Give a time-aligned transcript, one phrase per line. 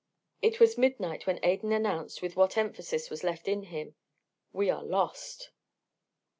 [0.41, 3.93] It was midnight when Adan announced with what emphasis was left in him,
[4.51, 5.51] "We are lost."